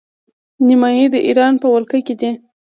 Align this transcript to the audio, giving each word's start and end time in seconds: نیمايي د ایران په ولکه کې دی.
نیمايي 0.67 1.05
د 1.11 1.15
ایران 1.27 1.53
په 1.61 1.67
ولکه 1.73 1.99
کې 2.05 2.15
دی. 2.19 2.31